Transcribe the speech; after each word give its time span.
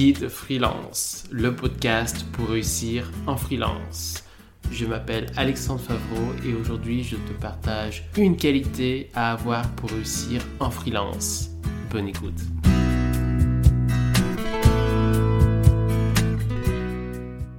Guide 0.00 0.30
Freelance, 0.30 1.24
le 1.30 1.54
podcast 1.54 2.24
pour 2.32 2.48
réussir 2.48 3.12
en 3.26 3.36
freelance. 3.36 4.24
Je 4.72 4.86
m'appelle 4.86 5.26
Alexandre 5.36 5.82
Favreau 5.82 6.32
et 6.42 6.54
aujourd'hui 6.54 7.04
je 7.04 7.16
te 7.16 7.32
partage 7.38 8.08
une 8.16 8.38
qualité 8.38 9.10
à 9.12 9.32
avoir 9.32 9.70
pour 9.72 9.90
réussir 9.90 10.40
en 10.58 10.70
freelance. 10.70 11.50
Bonne 11.90 12.08
écoute. 12.08 12.40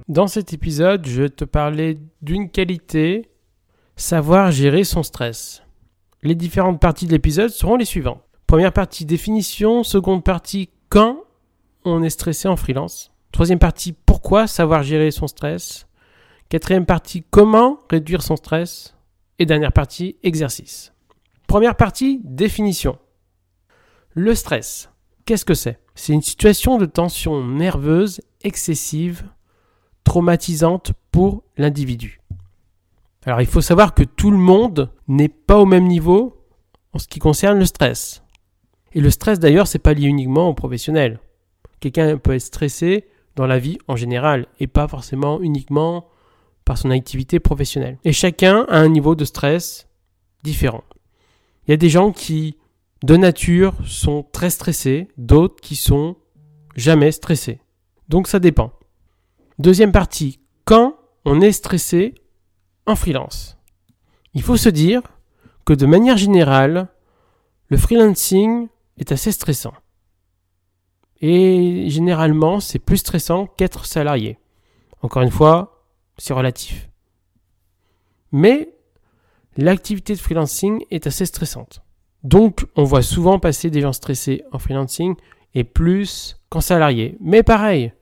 Dans 0.08 0.26
cet 0.26 0.52
épisode, 0.52 1.06
je 1.06 1.22
vais 1.22 1.30
te 1.30 1.44
parler 1.44 2.00
d'une 2.22 2.50
qualité, 2.50 3.30
savoir 3.94 4.50
gérer 4.50 4.82
son 4.82 5.04
stress. 5.04 5.62
Les 6.24 6.34
différentes 6.34 6.80
parties 6.80 7.06
de 7.06 7.12
l'épisode 7.12 7.50
seront 7.50 7.76
les 7.76 7.84
suivantes. 7.84 8.24
Première 8.48 8.72
partie 8.72 9.04
définition, 9.04 9.84
seconde 9.84 10.24
partie 10.24 10.70
quand 10.88 11.22
on 11.84 12.02
est 12.02 12.10
stressé 12.10 12.48
en 12.48 12.56
freelance. 12.56 13.12
Troisième 13.32 13.58
partie 13.58 13.92
pourquoi 13.92 14.46
savoir 14.46 14.82
gérer 14.82 15.10
son 15.10 15.26
stress? 15.26 15.86
Quatrième 16.48 16.86
partie 16.86 17.24
comment 17.30 17.78
réduire 17.90 18.22
son 18.22 18.36
stress? 18.36 18.94
Et 19.38 19.46
dernière 19.46 19.72
partie 19.72 20.16
exercice. 20.22 20.92
Première 21.46 21.76
partie 21.76 22.20
définition. 22.24 22.98
Le 24.14 24.34
stress, 24.34 24.90
qu'est-ce 25.24 25.44
que 25.44 25.54
c'est? 25.54 25.78
C'est 25.94 26.12
une 26.12 26.22
situation 26.22 26.78
de 26.78 26.86
tension 26.86 27.44
nerveuse 27.44 28.20
excessive, 28.42 29.24
traumatisante 30.04 30.92
pour 31.10 31.42
l'individu. 31.56 32.20
Alors 33.24 33.40
il 33.40 33.46
faut 33.46 33.60
savoir 33.60 33.94
que 33.94 34.02
tout 34.02 34.30
le 34.30 34.36
monde 34.36 34.90
n'est 35.08 35.28
pas 35.28 35.58
au 35.58 35.66
même 35.66 35.86
niveau 35.86 36.44
en 36.92 36.98
ce 36.98 37.08
qui 37.08 37.18
concerne 37.18 37.58
le 37.58 37.64
stress. 37.64 38.22
Et 38.92 39.00
le 39.00 39.10
stress 39.10 39.38
d'ailleurs, 39.38 39.66
c'est 39.66 39.78
pas 39.78 39.94
lié 39.94 40.06
uniquement 40.06 40.48
au 40.48 40.54
professionnel. 40.54 41.20
Quelqu'un 41.82 42.16
peut 42.16 42.34
être 42.34 42.42
stressé 42.42 43.08
dans 43.34 43.48
la 43.48 43.58
vie 43.58 43.76
en 43.88 43.96
général 43.96 44.46
et 44.60 44.68
pas 44.68 44.86
forcément 44.86 45.40
uniquement 45.40 46.06
par 46.64 46.78
son 46.78 46.92
activité 46.92 47.40
professionnelle. 47.40 47.98
Et 48.04 48.12
chacun 48.12 48.66
a 48.68 48.78
un 48.78 48.88
niveau 48.88 49.16
de 49.16 49.24
stress 49.24 49.88
différent. 50.44 50.84
Il 51.66 51.72
y 51.72 51.74
a 51.74 51.76
des 51.76 51.88
gens 51.88 52.12
qui, 52.12 52.56
de 53.02 53.16
nature, 53.16 53.74
sont 53.84 54.22
très 54.22 54.50
stressés, 54.50 55.08
d'autres 55.18 55.60
qui 55.60 55.74
sont 55.74 56.14
jamais 56.76 57.10
stressés. 57.10 57.58
Donc 58.08 58.28
ça 58.28 58.38
dépend. 58.38 58.72
Deuxième 59.58 59.90
partie, 59.90 60.38
quand 60.64 60.94
on 61.24 61.40
est 61.40 61.50
stressé 61.50 62.14
en 62.86 62.94
freelance. 62.94 63.58
Il 64.34 64.42
faut 64.42 64.56
se 64.56 64.68
dire 64.68 65.02
que 65.64 65.72
de 65.72 65.86
manière 65.86 66.16
générale, 66.16 66.86
le 67.66 67.76
freelancing 67.76 68.68
est 68.98 69.10
assez 69.10 69.32
stressant. 69.32 69.74
Et 71.22 71.88
généralement, 71.88 72.58
c'est 72.60 72.80
plus 72.80 72.98
stressant 72.98 73.46
qu'être 73.46 73.86
salarié. 73.86 74.38
Encore 75.02 75.22
une 75.22 75.30
fois, 75.30 75.86
c'est 76.18 76.34
relatif. 76.34 76.90
Mais 78.32 78.74
l'activité 79.56 80.14
de 80.14 80.18
freelancing 80.18 80.84
est 80.90 81.06
assez 81.06 81.24
stressante. 81.24 81.82
Donc, 82.24 82.66
on 82.76 82.84
voit 82.84 83.02
souvent 83.02 83.38
passer 83.38 83.70
des 83.70 83.80
gens 83.80 83.92
stressés 83.92 84.42
en 84.52 84.58
freelancing 84.58 85.14
et 85.54 85.64
plus 85.64 86.36
qu'en 86.50 86.60
salarié. 86.60 87.16
Mais 87.20 87.42
pareil, 87.42 87.92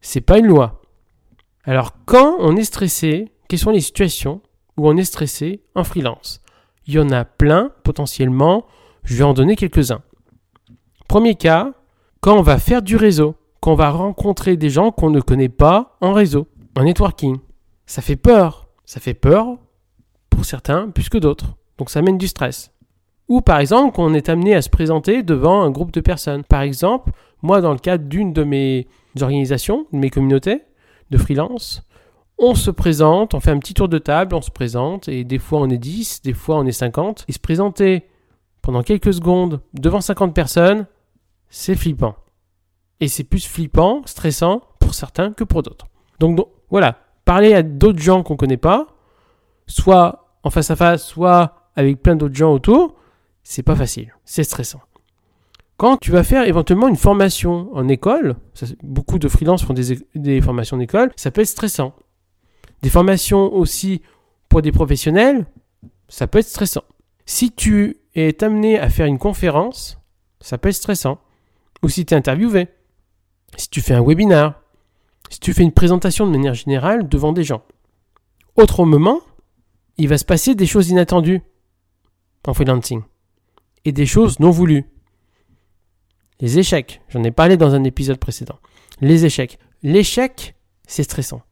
c'est 0.00 0.20
pas 0.20 0.38
une 0.38 0.46
loi. 0.46 0.82
Alors, 1.64 1.92
quand 2.04 2.36
on 2.38 2.56
est 2.56 2.64
stressé, 2.64 3.32
quelles 3.48 3.58
sont 3.58 3.70
les 3.70 3.80
situations 3.80 4.40
où 4.76 4.88
on 4.88 4.96
est 4.96 5.04
stressé 5.04 5.62
en 5.74 5.84
freelance? 5.84 6.40
Il 6.86 6.94
y 6.94 6.98
en 6.98 7.10
a 7.10 7.24
plein 7.24 7.72
potentiellement. 7.82 8.66
Je 9.04 9.16
vais 9.16 9.24
en 9.24 9.34
donner 9.34 9.56
quelques-uns. 9.56 10.02
Premier 11.06 11.34
cas, 11.34 11.72
quand 12.20 12.36
on 12.36 12.42
va 12.42 12.58
faire 12.58 12.82
du 12.82 12.96
réseau, 12.96 13.36
quand 13.60 13.72
on 13.72 13.76
va 13.76 13.90
rencontrer 13.90 14.56
des 14.56 14.70
gens 14.70 14.90
qu'on 14.90 15.10
ne 15.10 15.20
connaît 15.20 15.48
pas 15.48 15.96
en 16.00 16.12
réseau, 16.12 16.46
en 16.76 16.84
networking. 16.84 17.38
Ça 17.86 18.02
fait 18.02 18.16
peur. 18.16 18.68
Ça 18.84 19.00
fait 19.00 19.14
peur 19.14 19.58
pour 20.30 20.44
certains 20.44 20.88
plus 20.88 21.08
que 21.08 21.18
d'autres. 21.18 21.56
Donc 21.76 21.90
ça 21.90 22.02
mène 22.02 22.18
du 22.18 22.28
stress. 22.28 22.72
Ou 23.28 23.40
par 23.40 23.58
exemple, 23.58 23.94
quand 23.94 24.04
on 24.04 24.14
est 24.14 24.28
amené 24.28 24.54
à 24.54 24.62
se 24.62 24.70
présenter 24.70 25.22
devant 25.22 25.62
un 25.62 25.70
groupe 25.70 25.92
de 25.92 26.00
personnes. 26.00 26.44
Par 26.44 26.62
exemple, 26.62 27.12
moi 27.42 27.60
dans 27.60 27.72
le 27.72 27.78
cadre 27.78 28.04
d'une 28.04 28.32
de 28.32 28.44
mes 28.44 28.86
organisations, 29.20 29.86
de 29.92 29.98
mes 29.98 30.10
communautés 30.10 30.62
de 31.10 31.18
freelance, 31.18 31.82
on 32.38 32.54
se 32.54 32.70
présente, 32.70 33.34
on 33.34 33.40
fait 33.40 33.50
un 33.50 33.58
petit 33.58 33.74
tour 33.74 33.88
de 33.88 33.98
table, 33.98 34.34
on 34.34 34.42
se 34.42 34.50
présente, 34.50 35.08
et 35.08 35.24
des 35.24 35.38
fois 35.38 35.60
on 35.60 35.68
est 35.68 35.78
10, 35.78 36.22
des 36.22 36.32
fois 36.32 36.56
on 36.56 36.66
est 36.66 36.72
50. 36.72 37.24
Et 37.28 37.32
se 37.32 37.38
présenter 37.38 38.04
pendant 38.62 38.82
quelques 38.82 39.12
secondes 39.12 39.60
devant 39.74 40.00
50 40.00 40.34
personnes, 40.34 40.86
c'est 41.50 41.74
flippant. 41.74 42.16
Et 43.00 43.08
c'est 43.08 43.24
plus 43.24 43.46
flippant, 43.46 44.02
stressant 44.06 44.62
pour 44.80 44.94
certains 44.94 45.32
que 45.32 45.44
pour 45.44 45.62
d'autres. 45.62 45.86
Donc, 46.18 46.38
voilà, 46.70 46.98
parler 47.24 47.54
à 47.54 47.62
d'autres 47.62 48.00
gens 48.00 48.22
qu'on 48.22 48.34
ne 48.34 48.38
connaît 48.38 48.56
pas, 48.56 48.86
soit 49.66 50.34
en 50.42 50.50
face 50.50 50.70
à 50.70 50.76
face, 50.76 51.06
soit 51.06 51.70
avec 51.76 52.02
plein 52.02 52.16
d'autres 52.16 52.34
gens 52.34 52.52
autour, 52.52 52.96
c'est 53.42 53.62
pas 53.62 53.76
facile, 53.76 54.14
c'est 54.24 54.44
stressant. 54.44 54.80
Quand 55.76 55.96
tu 55.96 56.10
vas 56.10 56.24
faire 56.24 56.48
éventuellement 56.48 56.88
une 56.88 56.96
formation 56.96 57.68
en 57.72 57.86
école, 57.86 58.34
beaucoup 58.82 59.20
de 59.20 59.28
freelances 59.28 59.62
font 59.64 59.74
des, 59.74 59.98
des 60.16 60.40
formations 60.40 60.76
d'école, 60.76 61.12
ça 61.14 61.30
peut 61.30 61.42
être 61.42 61.48
stressant. 61.48 61.94
Des 62.82 62.90
formations 62.90 63.52
aussi 63.54 64.02
pour 64.48 64.60
des 64.60 64.72
professionnels, 64.72 65.46
ça 66.08 66.26
peut 66.26 66.40
être 66.40 66.48
stressant. 66.48 66.82
Si 67.26 67.52
tu 67.52 67.98
es 68.14 68.42
amené 68.42 68.78
à 68.78 68.88
faire 68.88 69.06
une 69.06 69.18
conférence, 69.18 70.00
ça 70.40 70.58
peut 70.58 70.70
être 70.70 70.74
stressant 70.74 71.20
ou 71.82 71.88
si 71.88 72.04
tu 72.04 72.14
es 72.14 72.16
interviewé, 72.16 72.68
si 73.56 73.68
tu 73.68 73.80
fais 73.80 73.94
un 73.94 74.02
webinar, 74.02 74.60
si 75.30 75.40
tu 75.40 75.52
fais 75.52 75.62
une 75.62 75.72
présentation 75.72 76.26
de 76.26 76.32
manière 76.32 76.54
générale 76.54 77.08
devant 77.08 77.32
des 77.32 77.44
gens. 77.44 77.62
Autre 78.56 78.84
moment, 78.84 79.20
il 79.96 80.08
va 80.08 80.18
se 80.18 80.24
passer 80.24 80.54
des 80.54 80.66
choses 80.66 80.90
inattendues 80.90 81.42
en 82.46 82.54
freelancing 82.54 83.02
et 83.84 83.92
des 83.92 84.06
choses 84.06 84.40
non 84.40 84.50
voulues. 84.50 84.86
Les 86.40 86.58
échecs, 86.58 87.02
j'en 87.08 87.24
ai 87.24 87.30
parlé 87.30 87.56
dans 87.56 87.74
un 87.74 87.84
épisode 87.84 88.18
précédent. 88.18 88.58
Les 89.00 89.24
échecs. 89.24 89.58
L'échec, 89.82 90.54
c'est 90.86 91.02
stressant. 91.02 91.42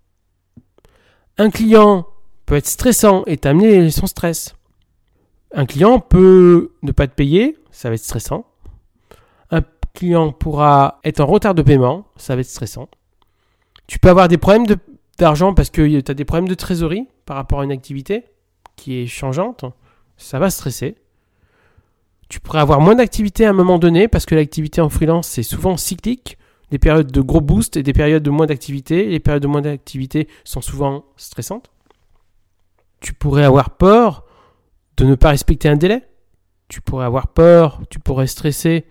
Un 1.39 1.51
client 1.51 2.07
peut 2.47 2.57
être 2.57 2.67
stressant 2.67 3.25
et 3.27 3.37
t'amener 3.37 3.91
son 3.91 4.07
stress. 4.07 4.55
Un 5.53 5.67
client 5.67 6.01
peut 6.01 6.73
ne 6.83 6.93
pas 6.93 7.07
te 7.09 7.15
payer, 7.15 7.59
ça 7.71 7.89
va 7.89 7.95
être 7.95 8.03
stressant 8.03 8.47
client 9.97 10.31
pourra 10.31 11.01
être 11.03 11.21
en 11.21 11.27
retard 11.27 11.55
de 11.55 11.63
paiement, 11.63 12.07
ça 12.17 12.35
va 12.35 12.43
être 12.43 12.47
stressant. 12.47 12.89
Tu 13.87 13.99
peux 13.99 14.11
avoir 14.11 14.29
des 14.29 14.39
problèmes 14.39 14.67
d'argent 15.19 15.55
parce 15.55 15.71
que 15.71 16.01
tu 16.01 16.11
as 16.11 16.15
des 16.15 16.25
problèmes 16.25 16.49
de 16.49 16.55
trésorerie 16.55 17.09
par 17.25 17.37
rapport 17.37 17.61
à 17.61 17.65
une 17.65 17.73
activité 17.73 18.25
qui 18.77 19.01
est 19.01 19.07
changeante, 19.07 19.65
ça 20.17 20.39
va 20.39 20.51
stresser. 20.51 20.97
Tu 22.29 22.41
pourrais 22.41 22.61
avoir 22.61 22.81
moins 22.81 22.95
d'activité 22.95 23.47
à 23.47 23.51
un 23.51 23.55
moment 23.55 23.79
donné 23.79 24.07
parce 24.07 24.27
que 24.27 24.35
l'activité 24.35 24.81
en 24.81 24.89
freelance 24.89 25.29
c'est 25.29 25.43
souvent 25.43 25.77
cyclique, 25.77 26.37
des 26.71 26.79
périodes 26.79 27.11
de 27.11 27.21
gros 27.21 27.41
boost 27.41 27.77
et 27.77 27.83
des 27.83 27.93
périodes 27.93 28.23
de 28.23 28.31
moins 28.31 28.47
d'activité. 28.47 29.07
Les 29.07 29.21
périodes 29.21 29.43
de 29.43 29.49
moins 29.49 29.63
d'activité 29.63 30.29
sont 30.45 30.61
souvent 30.61 31.05
stressantes. 31.17 31.71
Tu 33.01 33.15
pourrais 33.15 33.45
avoir 33.45 33.71
peur 33.71 34.25
de 34.97 35.05
ne 35.05 35.15
pas 35.15 35.31
respecter 35.31 35.69
un 35.69 35.77
délai. 35.77 36.03
Tu 36.69 36.81
pourrais 36.81 37.07
avoir 37.07 37.29
peur, 37.29 37.81
tu 37.89 38.01
pourrais 38.01 38.27
stresser 38.27 38.85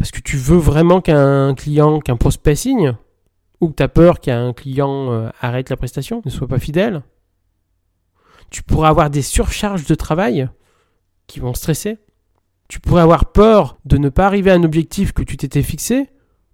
parce 0.00 0.12
que 0.12 0.20
tu 0.20 0.38
veux 0.38 0.56
vraiment 0.56 1.02
qu'un 1.02 1.54
client, 1.54 2.00
qu'un 2.00 2.16
prospect 2.16 2.54
signe 2.54 2.96
Ou 3.60 3.68
que 3.68 3.74
tu 3.74 3.82
as 3.82 3.88
peur 3.88 4.20
qu'un 4.20 4.54
client 4.54 5.12
euh, 5.12 5.28
arrête 5.42 5.68
la 5.68 5.76
prestation, 5.76 6.22
ne 6.24 6.30
soit 6.30 6.48
pas 6.48 6.58
fidèle? 6.58 7.02
Tu 8.48 8.62
pourrais 8.62 8.88
avoir 8.88 9.10
des 9.10 9.20
surcharges 9.20 9.84
de 9.84 9.94
travail 9.94 10.48
qui 11.26 11.38
vont 11.38 11.52
stresser. 11.52 11.98
Tu 12.66 12.80
pourrais 12.80 13.02
avoir 13.02 13.26
peur 13.26 13.76
de 13.84 13.98
ne 13.98 14.08
pas 14.08 14.24
arriver 14.24 14.50
à 14.50 14.54
un 14.54 14.62
objectif 14.62 15.12
que 15.12 15.22
tu 15.22 15.36
t'étais 15.36 15.62
fixé. 15.62 16.08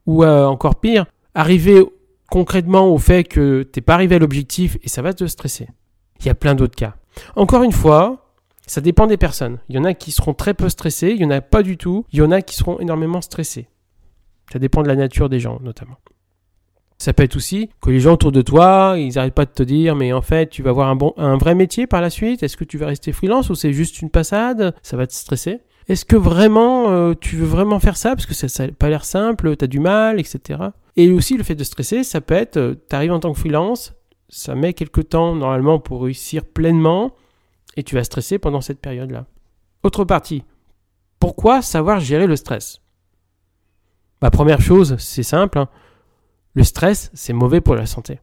Ou 0.07 0.25
euh, 0.25 0.45
encore 0.47 0.81
pire, 0.81 1.07
arriver 1.33 1.85
concrètement 2.29 2.89
au 2.89 2.99
fait 2.99 3.23
que 3.23 3.63
tu 3.63 3.79
n'es 3.79 3.83
pas 3.83 3.95
arrivé 3.95 4.17
à 4.17 4.19
l'objectif 4.19 4.77
et 4.83 4.89
ça 4.89 5.03
va 5.03 5.15
te 5.15 5.25
stresser. 5.25 5.69
Il 6.19 6.27
y 6.27 6.31
a 6.31 6.35
plein 6.35 6.57
d'autres 6.57 6.75
cas. 6.75 6.97
Encore 7.37 7.63
une 7.63 7.71
fois, 7.71 8.26
ça 8.67 8.81
dépend 8.81 9.07
des 9.07 9.17
personnes. 9.17 9.59
Il 9.69 9.77
y 9.77 9.79
en 9.79 9.85
a 9.85 9.95
qui 9.95 10.11
seront 10.11 10.35
très 10.35 10.55
peu 10.55 10.69
stressés, 10.69 11.13
il 11.15 11.23
y 11.23 11.25
en 11.25 11.31
a 11.31 11.41
pas 11.41 11.63
du 11.63 11.77
tout, 11.77 12.05
il 12.13 12.19
y 12.19 12.23
en 12.23 12.31
a 12.31 12.43
qui 12.43 12.57
seront 12.57 12.79
énormément 12.81 13.21
stressés. 13.21 13.69
Ça 14.53 14.59
dépend 14.59 14.83
de 14.83 14.89
la 14.89 14.97
nature 14.97 15.29
des 15.29 15.41
gens, 15.41 15.59
notamment. 15.63 15.97
Ça 16.99 17.13
peut 17.13 17.25
être 17.25 17.37
aussi 17.37 17.69
que 17.81 17.91
les 17.91 18.01
gens 18.01 18.15
autour 18.15 18.33
de 18.33 18.43
toi, 18.43 18.95
ils 18.97 19.15
n'arrêtent 19.15 19.35
pas 19.35 19.45
de 19.45 19.51
te 19.51 19.63
dire, 19.63 19.95
mais 19.95 20.13
en 20.13 20.23
fait, 20.23 20.49
tu 20.49 20.63
vas 20.63 20.71
avoir 20.71 20.89
un, 20.89 20.97
bon, 20.97 21.13
un 21.17 21.37
vrai 21.37 21.55
métier 21.55 21.87
par 21.87 22.01
la 22.01 22.11
suite. 22.11 22.43
Est-ce 22.43 22.57
que 22.57 22.65
tu 22.65 22.79
vas 22.79 22.87
rester 22.87 23.13
freelance 23.13 23.51
ou 23.51 23.55
c'est 23.55 23.73
juste 23.73 24.01
une 24.01 24.11
passade? 24.11 24.75
Ça 24.83 24.97
va 24.97 25.07
te 25.07 25.13
stresser. 25.13 25.61
Est-ce 25.89 26.05
que 26.05 26.17
vraiment, 26.17 26.91
euh, 26.91 27.15
tu 27.21 27.37
veux 27.37 27.47
vraiment 27.47 27.79
faire 27.81 27.97
ça? 27.97 28.17
Parce 28.17 28.27
que 28.27 28.35
ça 28.35 28.67
n'a 28.67 28.73
pas 28.73 28.89
l'air 28.89 29.05
simple, 29.05 29.57
tu 29.57 29.65
as 29.65 29.69
du 29.69 29.79
mal, 29.79 30.19
etc. 30.19 30.61
Et 30.97 31.11
aussi, 31.13 31.37
le 31.37 31.45
fait 31.45 31.55
de 31.55 31.65
stresser, 31.65 32.03
ça 32.03 32.21
peut 32.21 32.35
être, 32.35 32.57
euh, 32.57 32.75
tu 32.89 32.97
arrives 32.97 33.13
en 33.13 33.21
tant 33.21 33.33
que 33.33 33.39
freelance, 33.39 33.95
ça 34.29 34.55
met 34.55 34.73
quelques 34.73 35.11
temps 35.11 35.35
normalement 35.37 35.79
pour 35.79 36.03
réussir 36.03 36.45
pleinement 36.45 37.13
et 37.77 37.83
tu 37.83 37.95
vas 37.95 38.05
stresser 38.05 38.39
pendant 38.39 38.61
cette 38.61 38.81
période-là. 38.81 39.27
Autre 39.83 40.05
partie. 40.05 40.45
Pourquoi 41.21 41.63
savoir 41.63 42.01
gérer 42.01 42.27
le 42.27 42.37
stress? 42.37 42.81
Ma 44.23 44.29
bah, 44.29 44.31
Première 44.31 44.61
chose, 44.61 44.97
c'est 44.99 45.23
simple. 45.23 45.59
Hein. 45.59 45.69
Le 46.55 46.65
stress, 46.65 47.11
c'est 47.15 47.33
mauvais 47.33 47.61
pour 47.61 47.75
la 47.75 47.87
santé. 47.87 48.21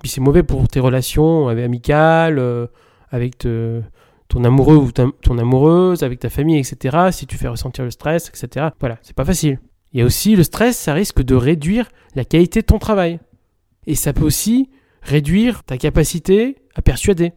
Puis 0.00 0.10
c'est 0.10 0.20
mauvais 0.20 0.42
pour 0.42 0.68
tes 0.68 0.80
relations 0.80 1.48
amicales, 1.48 2.38
euh, 2.38 2.66
avec 3.10 3.38
ton 3.38 4.44
amoureux 4.44 4.76
ou 4.76 4.92
ton 4.92 5.38
amoureuse, 5.38 6.02
avec 6.02 6.20
ta 6.20 6.30
famille, 6.30 6.58
etc. 6.58 7.08
Si 7.10 7.26
tu 7.26 7.36
fais 7.36 7.48
ressentir 7.48 7.84
le 7.84 7.90
stress, 7.90 8.28
etc. 8.28 8.68
Voilà, 8.80 8.98
c'est 9.02 9.16
pas 9.16 9.24
facile. 9.24 9.58
Il 9.92 10.00
y 10.00 10.02
a 10.02 10.06
aussi 10.06 10.36
le 10.36 10.42
stress, 10.42 10.76
ça 10.76 10.92
risque 10.92 11.22
de 11.22 11.34
réduire 11.34 11.88
la 12.14 12.24
qualité 12.24 12.60
de 12.60 12.66
ton 12.66 12.78
travail. 12.78 13.20
Et 13.86 13.94
ça 13.94 14.12
peut 14.12 14.24
aussi 14.24 14.68
réduire 15.02 15.64
ta 15.64 15.78
capacité 15.78 16.56
à 16.74 16.82
persuader, 16.82 17.32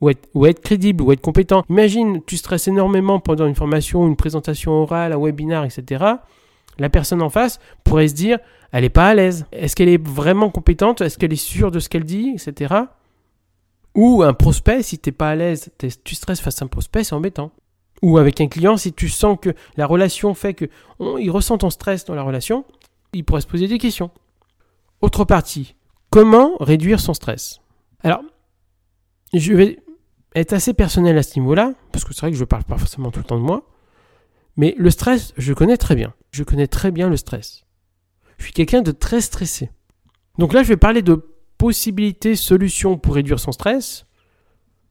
ou 0.00 0.08
être, 0.08 0.28
ou 0.34 0.46
être 0.46 0.60
crédible, 0.60 1.02
ou 1.02 1.12
être 1.12 1.20
compétent. 1.20 1.64
Imagine, 1.68 2.22
tu 2.24 2.36
stresses 2.36 2.68
énormément 2.68 3.20
pendant 3.20 3.46
une 3.46 3.54
formation, 3.54 4.06
une 4.06 4.16
présentation 4.16 4.72
orale, 4.72 5.12
un 5.12 5.18
webinar, 5.22 5.64
etc. 5.64 6.04
La 6.78 6.88
personne 6.88 7.22
en 7.22 7.28
face 7.28 7.60
pourrait 7.84 8.08
se 8.08 8.14
dire, 8.14 8.38
elle 8.72 8.82
n'est 8.82 8.88
pas 8.88 9.08
à 9.08 9.14
l'aise. 9.14 9.46
Est-ce 9.52 9.76
qu'elle 9.76 9.88
est 9.88 10.02
vraiment 10.02 10.50
compétente? 10.50 11.00
Est-ce 11.00 11.18
qu'elle 11.18 11.32
est 11.32 11.36
sûre 11.36 11.70
de 11.70 11.80
ce 11.80 11.88
qu'elle 11.88 12.04
dit, 12.04 12.34
etc. 12.34 12.74
Ou 13.94 14.22
un 14.22 14.32
prospect, 14.32 14.82
si 14.82 14.98
tu 14.98 15.08
n'es 15.08 15.12
pas 15.12 15.30
à 15.30 15.34
l'aise, 15.34 15.70
tu 16.04 16.14
stresses 16.14 16.40
face 16.40 16.62
à 16.62 16.64
un 16.64 16.68
prospect, 16.68 17.04
c'est 17.04 17.14
embêtant. 17.14 17.50
Ou 18.02 18.16
avec 18.16 18.40
un 18.40 18.46
client, 18.46 18.78
si 18.78 18.94
tu 18.94 19.08
sens 19.08 19.36
que 19.40 19.50
la 19.76 19.86
relation 19.86 20.32
fait 20.32 20.54
que 20.54 20.66
il 21.18 21.30
ressent 21.30 21.58
ton 21.58 21.68
stress 21.68 22.06
dans 22.06 22.14
la 22.14 22.22
relation, 22.22 22.64
il 23.12 23.24
pourrait 23.24 23.42
se 23.42 23.46
poser 23.46 23.68
des 23.68 23.78
questions. 23.78 24.10
Autre 25.02 25.24
partie, 25.24 25.74
comment 26.08 26.56
réduire 26.60 27.00
son 27.00 27.12
stress? 27.12 27.60
Alors, 28.02 28.22
je 29.34 29.52
vais 29.52 29.80
être 30.34 30.52
assez 30.52 30.74
personnel 30.74 31.18
à 31.18 31.22
ce 31.22 31.38
niveau-là, 31.38 31.74
parce 31.92 32.04
que 32.04 32.14
c'est 32.14 32.20
vrai 32.20 32.30
que 32.30 32.36
je 32.36 32.42
ne 32.42 32.46
parle 32.46 32.64
pas 32.64 32.78
forcément 32.78 33.10
tout 33.10 33.20
le 33.20 33.24
temps 33.24 33.38
de 33.38 33.44
moi, 33.44 33.66
mais 34.56 34.74
le 34.78 34.90
stress, 34.90 35.32
je 35.36 35.52
connais 35.52 35.76
très 35.76 35.94
bien. 35.94 36.14
Je 36.32 36.44
connais 36.44 36.66
très 36.66 36.90
bien 36.90 37.08
le 37.08 37.16
stress. 37.16 37.64
Je 38.38 38.44
suis 38.44 38.52
quelqu'un 38.52 38.82
de 38.82 38.92
très 38.92 39.20
stressé. 39.20 39.70
Donc 40.38 40.52
là, 40.52 40.62
je 40.62 40.68
vais 40.68 40.76
parler 40.76 41.02
de 41.02 41.24
possibilités, 41.58 42.36
solutions 42.36 42.96
pour 42.96 43.14
réduire 43.14 43.40
son 43.40 43.52
stress. 43.52 44.06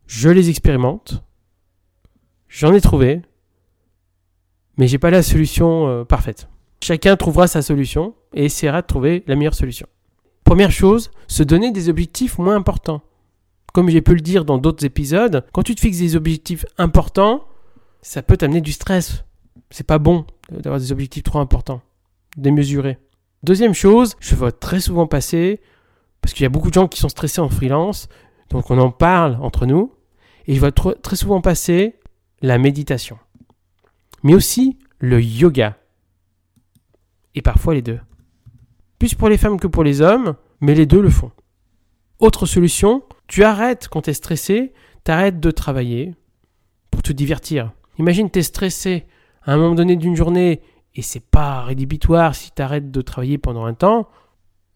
Je 0.07 0.30
les 0.30 0.50
expérimente. 0.50 1.24
J'en 2.47 2.74
ai 2.74 2.81
trouvé. 2.81 3.21
Mais 4.77 4.88
j'ai 4.88 4.97
pas 4.97 5.12
la 5.12 5.24
solution 5.24 5.88
euh, 5.88 6.03
parfaite. 6.03 6.50
Chacun 6.81 7.15
trouvera 7.18 7.47
sa 7.47 7.62
solution 7.62 8.15
et 8.33 8.45
essaiera 8.45 8.81
de 8.81 8.88
trouver 8.88 9.24
la 9.27 9.36
meilleure 9.36 9.56
solution. 9.56 9.88
Première 10.44 10.71
chose, 10.71 11.12
se 11.27 11.44
donner 11.44 11.71
des 11.71 11.89
objectifs 11.89 12.38
moins 12.38 12.56
importants. 12.56 13.01
Comme 13.74 13.89
j'ai 13.89 14.01
pu 14.01 14.16
le 14.16 14.21
dire 14.21 14.45
dans 14.45 14.57
d'autres 14.57 14.86
épisodes, 14.86 15.45
quand 15.51 15.63
tu 15.63 15.75
te 15.75 15.81
fixes 15.81 16.00
des 16.00 16.16
objectifs 16.16 16.66
importants, 16.77 17.45
ça 18.01 18.21
peut 18.21 18.38
t'amener 18.38 18.62
du 18.62 18.71
stress. 18.71 19.24
C'est 19.69 19.86
pas 19.86 20.00
bon 20.00 20.25
d'avoir 20.50 20.80
des 20.80 20.92
objectifs 20.92 21.24
trop 21.24 21.39
importants, 21.39 21.81
démesurés. 22.38 22.98
Deuxième 23.44 23.74
chose, 23.74 24.16
je 24.19 24.36
vois 24.36 24.51
très 24.51 24.80
souvent 24.80 25.07
passer, 25.07 25.62
parce 26.21 26.33
qu'il 26.33 26.44
y 26.44 26.45
a 26.45 26.50
beaucoup 26.50 26.69
de 26.69 26.74
gens 26.74 26.88
qui 26.88 27.00
sont 27.00 27.10
stressés 27.10 27.42
en 27.42 27.50
freelance, 27.50 28.10
donc 28.50 28.71
on 28.71 28.80
en 28.80 28.92
parle 28.92 29.38
entre 29.42 29.66
nous, 29.66 29.94
et 30.48 30.56
je 30.56 30.60
vois 30.60 30.72
très 30.72 31.15
souvent 31.15 31.39
passer 31.39 31.95
la 32.42 32.57
méditation, 32.57 33.18
mais 34.24 34.33
aussi 34.33 34.80
le 34.98 35.22
yoga, 35.22 35.77
et 37.36 37.42
parfois 37.42 37.75
les 37.75 37.81
deux. 37.81 38.00
Plus 38.98 39.13
pour 39.15 39.30
les 39.30 39.38
femmes 39.38 39.60
que 39.60 39.68
pour 39.68 39.83
les 39.83 40.01
hommes, 40.01 40.36
mais 40.60 40.74
les 40.75 40.86
deux 40.86 41.01
le 41.01 41.10
font. 41.10 41.31
Autre 42.19 42.45
solution, 42.45 43.04
tu 43.27 43.45
arrêtes 43.45 43.88
quand 43.88 44.01
tu 44.01 44.10
es 44.10 44.13
stressé, 44.13 44.74
tu 45.06 45.12
arrêtes 45.12 45.39
de 45.39 45.51
travailler 45.51 46.16
pour 46.92 47.01
te 47.01 47.13
divertir. 47.13 47.71
Imagine 47.98 48.30
tu 48.30 48.39
es 48.39 48.44
stressé 48.44 49.06
à 49.44 49.54
un 49.54 49.57
moment 49.57 49.74
donné 49.74 49.95
d'une 49.95 50.18
journée 50.18 50.62
et 50.95 51.01
c'est 51.01 51.24
pas 51.24 51.63
rédhibitoire 51.63 52.36
si 52.36 52.51
tu 52.51 52.62
arrêtes 52.62 52.92
de 52.92 53.01
travailler 53.01 53.38
pendant 53.38 53.63
un 53.63 53.74
temps, 53.74 54.10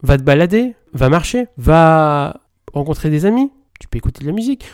va 0.04 0.18
te 0.18 0.24
balader, 0.24 0.76
va 0.94 1.10
marcher, 1.10 1.48
va 1.58 2.40
rencontrer 2.74 3.10
des 3.10 3.26
amis, 3.26 3.52
tu 3.78 3.90
peux 3.90 3.98
écouter 3.98 4.22
de 4.22 4.28
la 4.28 4.34
musique, 4.34 4.66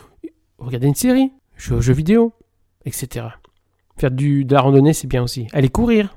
regarder 0.60 0.88
une 0.88 0.96
série, 0.96 1.32
jouer 1.58 1.78
aux 1.78 1.82
jeux 1.82 1.94
vidéo, 1.94 2.34
etc. 2.86 3.30
Faire 3.98 4.12
du, 4.12 4.46
de 4.46 4.54
la 4.54 4.62
randonnée, 4.62 4.94
c'est 4.94 5.08
bien 5.08 5.24
aussi. 5.24 5.48
Aller 5.54 5.70
courir, 5.70 6.16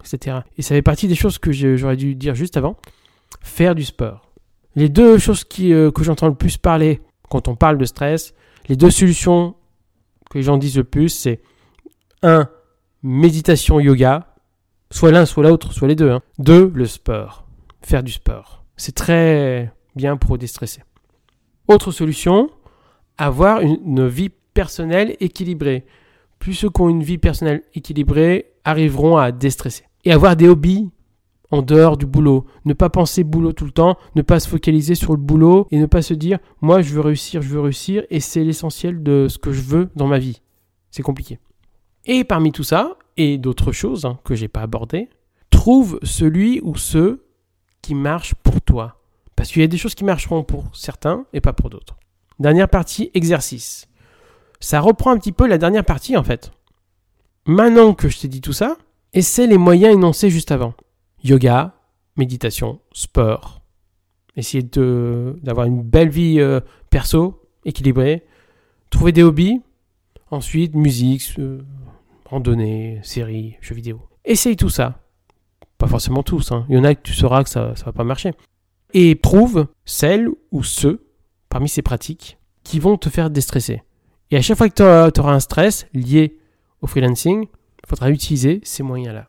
etc. 0.00 0.40
Et 0.58 0.62
ça 0.62 0.74
fait 0.74 0.82
partie 0.82 1.08
des 1.08 1.14
choses 1.14 1.38
que 1.38 1.50
j'aurais 1.50 1.96
dû 1.96 2.14
dire 2.14 2.34
juste 2.34 2.58
avant. 2.58 2.76
Faire 3.40 3.74
du 3.74 3.84
sport. 3.84 4.27
Les 4.76 4.88
deux 4.88 5.18
choses 5.18 5.44
euh, 5.60 5.90
que 5.90 6.04
j'entends 6.04 6.28
le 6.28 6.34
plus 6.34 6.56
parler 6.56 7.00
quand 7.28 7.48
on 7.48 7.56
parle 7.56 7.78
de 7.78 7.84
stress, 7.84 8.34
les 8.68 8.76
deux 8.76 8.90
solutions 8.90 9.54
que 10.30 10.38
les 10.38 10.44
gens 10.44 10.58
disent 10.58 10.76
le 10.76 10.84
plus, 10.84 11.08
c'est 11.08 11.40
1. 12.22 12.48
Méditation, 13.02 13.80
yoga. 13.80 14.34
Soit 14.90 15.10
l'un, 15.10 15.26
soit 15.26 15.44
l'autre, 15.44 15.72
soit 15.72 15.88
les 15.88 15.94
deux. 15.94 16.18
2. 16.38 16.64
Hein. 16.64 16.70
Le 16.74 16.86
sport. 16.86 17.46
Faire 17.82 18.02
du 18.02 18.12
sport. 18.12 18.64
C'est 18.76 18.94
très 18.94 19.72
bien 19.94 20.16
pour 20.16 20.38
déstresser. 20.38 20.82
Autre 21.68 21.90
solution, 21.90 22.50
avoir 23.18 23.60
une 23.60 24.06
vie 24.06 24.30
personnelle 24.54 25.16
équilibrée. 25.20 25.84
Plus 26.38 26.54
ceux 26.54 26.70
qui 26.70 26.80
ont 26.80 26.88
une 26.88 27.02
vie 27.02 27.18
personnelle 27.18 27.62
équilibrée 27.74 28.52
arriveront 28.64 29.16
à 29.16 29.32
déstresser. 29.32 29.84
Et 30.04 30.12
avoir 30.12 30.36
des 30.36 30.48
hobbies 30.48 30.90
en 31.50 31.62
dehors 31.62 31.96
du 31.96 32.06
boulot. 32.06 32.46
Ne 32.64 32.74
pas 32.74 32.90
penser 32.90 33.24
boulot 33.24 33.52
tout 33.52 33.64
le 33.64 33.70
temps, 33.70 33.96
ne 34.14 34.22
pas 34.22 34.40
se 34.40 34.48
focaliser 34.48 34.94
sur 34.94 35.12
le 35.12 35.18
boulot 35.18 35.66
et 35.70 35.78
ne 35.78 35.86
pas 35.86 36.02
se 36.02 36.14
dire 36.14 36.38
moi 36.60 36.82
je 36.82 36.94
veux 36.94 37.00
réussir, 37.00 37.42
je 37.42 37.48
veux 37.48 37.60
réussir 37.60 38.04
et 38.10 38.20
c'est 38.20 38.44
l'essentiel 38.44 39.02
de 39.02 39.26
ce 39.28 39.38
que 39.38 39.52
je 39.52 39.62
veux 39.62 39.88
dans 39.96 40.06
ma 40.06 40.18
vie. 40.18 40.42
C'est 40.90 41.02
compliqué. 41.02 41.38
Et 42.04 42.24
parmi 42.24 42.52
tout 42.52 42.64
ça, 42.64 42.96
et 43.16 43.38
d'autres 43.38 43.72
choses 43.72 44.04
hein, 44.04 44.18
que 44.24 44.34
j'ai 44.34 44.48
pas 44.48 44.62
abordées, 44.62 45.08
trouve 45.50 45.98
celui 46.02 46.60
ou 46.62 46.76
ceux 46.76 47.26
qui 47.82 47.94
marchent 47.94 48.34
pour 48.34 48.60
toi. 48.60 49.00
Parce 49.36 49.50
qu'il 49.50 49.62
y 49.62 49.64
a 49.64 49.68
des 49.68 49.78
choses 49.78 49.94
qui 49.94 50.04
marcheront 50.04 50.42
pour 50.42 50.64
certains 50.74 51.26
et 51.32 51.40
pas 51.40 51.52
pour 51.52 51.70
d'autres. 51.70 51.96
Dernière 52.38 52.68
partie, 52.68 53.10
exercice. 53.14 53.88
Ça 54.60 54.80
reprend 54.80 55.10
un 55.10 55.18
petit 55.18 55.32
peu 55.32 55.46
la 55.46 55.58
dernière 55.58 55.84
partie 55.84 56.16
en 56.16 56.24
fait. 56.24 56.52
Maintenant 57.46 57.94
que 57.94 58.08
je 58.08 58.18
t'ai 58.18 58.28
dit 58.28 58.40
tout 58.40 58.52
ça, 58.52 58.76
essaie 59.12 59.46
les 59.46 59.58
moyens 59.58 59.94
énoncés 59.94 60.30
juste 60.30 60.52
avant. 60.52 60.74
Yoga, 61.24 61.74
méditation, 62.16 62.80
sport. 62.92 63.60
Essayer 64.36 64.62
d'avoir 64.62 65.66
une 65.66 65.82
belle 65.82 66.10
vie 66.10 66.40
euh, 66.40 66.60
perso, 66.90 67.42
équilibrée. 67.64 68.24
Trouver 68.90 69.12
des 69.12 69.22
hobbies. 69.22 69.60
Ensuite, 70.30 70.74
musique, 70.74 71.34
euh, 71.38 71.62
randonnée, 72.24 73.00
séries, 73.02 73.56
jeux 73.60 73.74
vidéo. 73.74 74.00
Essaye 74.24 74.56
tout 74.56 74.68
ça. 74.68 75.00
Pas 75.78 75.86
forcément 75.86 76.22
tous. 76.22 76.52
Hein. 76.52 76.66
Il 76.68 76.76
y 76.76 76.78
en 76.78 76.84
a 76.84 76.94
que 76.94 77.02
tu 77.02 77.14
sauras 77.14 77.42
que 77.42 77.50
ça 77.50 77.70
ne 77.70 77.84
va 77.84 77.92
pas 77.92 78.04
marcher. 78.04 78.32
Et 78.94 79.14
prouve 79.14 79.66
celles 79.84 80.28
ou 80.50 80.62
ceux, 80.62 81.06
parmi 81.48 81.68
ces 81.68 81.82
pratiques, 81.82 82.38
qui 82.62 82.78
vont 82.78 82.96
te 82.96 83.08
faire 83.08 83.30
déstresser. 83.30 83.82
Et 84.30 84.36
à 84.36 84.42
chaque 84.42 84.58
fois 84.58 84.68
que 84.68 85.10
tu 85.10 85.20
auras 85.20 85.32
un 85.32 85.40
stress 85.40 85.86
lié 85.94 86.36
au 86.82 86.86
freelancing, 86.86 87.42
il 87.42 87.88
faudra 87.88 88.10
utiliser 88.10 88.60
ces 88.62 88.82
moyens-là. 88.82 89.28